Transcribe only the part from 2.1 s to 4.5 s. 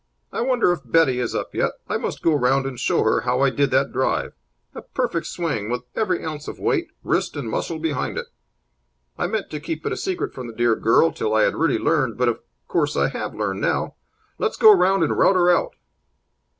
go round and show her how I did that drive.